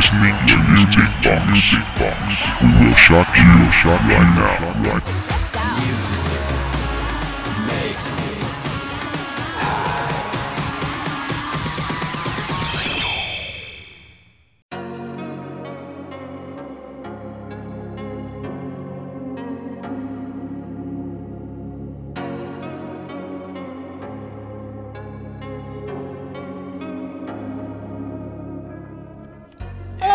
[0.00, 1.74] listening to Music Box.
[2.62, 3.64] We will shock you,
[4.08, 4.90] right now.
[4.90, 5.29] Right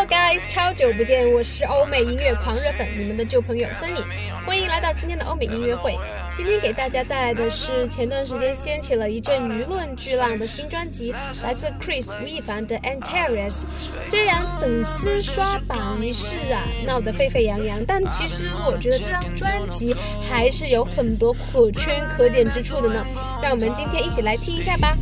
[0.07, 4.03] Guys，超久不见，我是欧美音乐狂热粉，你们的旧朋友 Sunny，
[4.45, 5.97] 欢迎来到今天的欧美音乐会。
[6.31, 11.11] 今天给大家带来的是前段时间掀起了一阵舆论巨浪的新专辑，
[11.41, 13.61] 来自 Chris 吴亦凡的《Antares》。
[14.03, 19.95] 虽然粉丝刷榜一事啊闹得沸沸扬扬，但其实我觉得这张专辑
[20.29, 23.03] 还是有很多可圈可点之处的呢。
[23.41, 24.95] 让我们今天一起来听一下吧。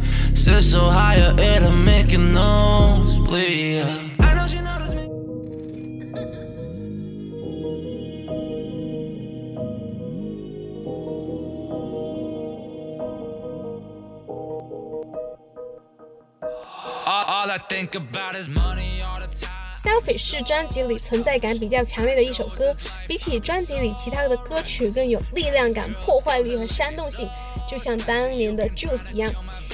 [19.84, 22.74] Selfish 是专辑里存在感比较强烈的一首歌，
[23.06, 27.28] 比起专辑里其他的歌曲更有力量感、破坏力和煽动性，
[27.70, 29.30] 就像当年的 Juice 一样，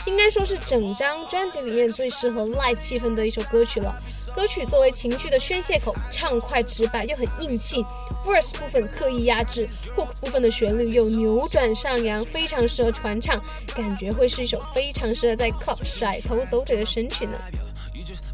[0.07, 3.95] 应该说是整张专辑里面最适合 live 气氛的一首歌曲了。
[4.35, 7.83] 歌曲作为情绪的宣泄口，畅快直白又很硬气
[8.25, 13.39] ，verse 部分刻意压制，hook 部分的旋律又扭转上扬，非常适合传唱，
[13.75, 17.37] 感觉会是一首非常适合在 club 甩头抖腿的神曲呢。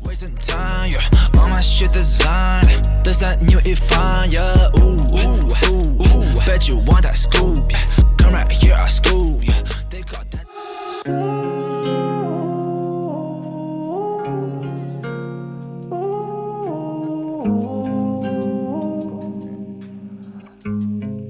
[0.06, 1.02] Wasting time, yeah.
[1.38, 2.66] All my shit design.
[3.04, 4.70] This that new it fine, yeah.
[4.78, 6.46] Ooh, ooh, ooh, ooh.
[6.46, 7.86] Bet you want that scoop, yeah.
[8.18, 9.60] Come right here, I scoop, yeah.
[9.90, 10.46] They got that.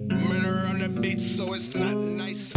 [0.09, 2.54] Murder on the beat, so it's not nice.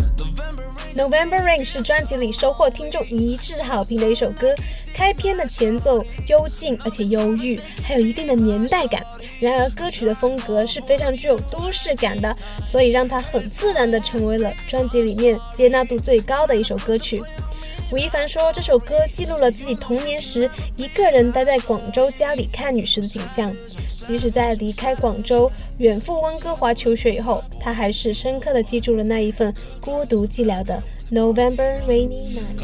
[0.98, 4.52] November Rain 是专辑里收获听众一致好评的一首歌。
[4.92, 9.00] 开篇的前奏幽静而且忧郁，还有一定的年代感。
[9.38, 12.36] 然而歌曲的风格是非常具有都市感的，
[12.66, 17.22] 所以让它很自然地成为了专辑里面接纳度最高的一首歌曲。
[17.90, 23.50] 吴亦凡说，这首歌记录了自己童年时一个人待在广州家里看雨时的景象。
[24.04, 32.58] 即使在离开广州远赴温哥华求学以后，他还是深刻的记住了那一份孤独寂寥的 November rainy night。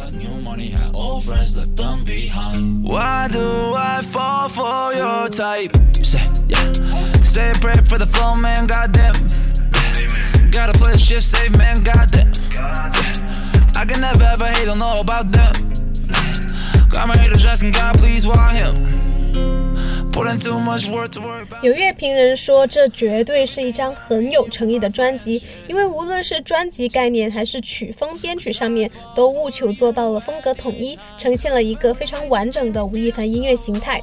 [21.62, 34.00] 有乐评人说这绝对是一张很有诚意的专辑因为无论是专辑概念还是曲风编曲上面都务求做到了风格统一呈现了一个非常完整的吴亦凡音乐形态。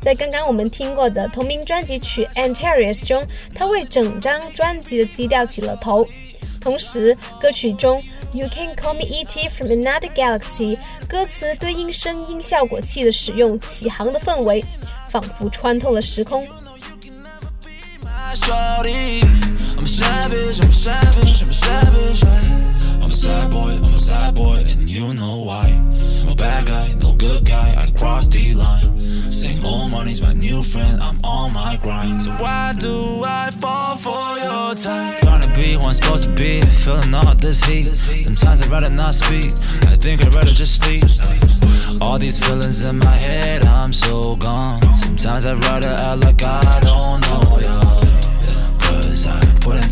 [0.00, 3.24] 在刚刚我们听过的同名专辑曲 antares 中
[3.54, 6.06] 他为整张专辑的基调起了头。
[6.62, 8.00] 同时歌曲中
[8.32, 14.64] “You can call me ET from another galaxy” 歌词对应声音效果器的使用，起航的氛围
[15.10, 16.46] 仿佛穿透了时空。
[36.18, 37.84] Supposed to be, feeling all this heat.
[37.84, 39.50] Sometimes I'd rather not speak.
[39.88, 41.04] I think I'd rather just sleep.
[42.02, 44.82] All these feelings in my head, I'm so gone.
[44.98, 47.80] Sometimes I'd rather act like I don't know ya.
[48.80, 49.88] Cause I put in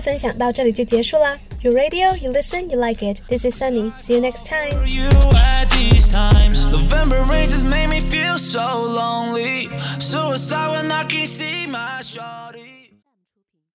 [0.00, 1.36] 分享到这里就结束啦。
[1.62, 3.20] You radio, you listen, you like it.
[3.28, 3.92] This is Sunny.
[3.98, 4.70] See you next time.
[4.70, 6.64] for you at these times.
[6.64, 9.68] November rain just made me feel so lonely.
[9.98, 12.49] Suicide when I can't see my shot.